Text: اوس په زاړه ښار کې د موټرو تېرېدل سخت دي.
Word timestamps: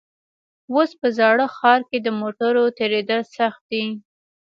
اوس 0.73 0.91
په 0.99 1.07
زاړه 1.17 1.45
ښار 1.55 1.81
کې 1.89 1.97
د 2.01 2.07
موټرو 2.21 2.63
تېرېدل 2.77 3.21
سخت 3.35 3.61
دي. 3.71 3.85